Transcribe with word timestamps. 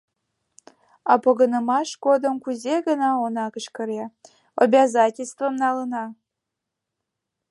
А 1.11 1.13
погынымаш 1.23 1.89
годым 2.05 2.35
кузе 2.43 2.75
гына 2.87 3.09
она 3.25 3.45
кычкыре: 3.53 4.03
«Обязательствым 4.63 5.53
налына! 5.63 6.03